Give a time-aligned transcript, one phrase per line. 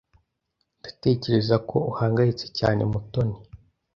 [0.79, 3.37] Ndatekereza ko uhangayitse cyane, Mutoni.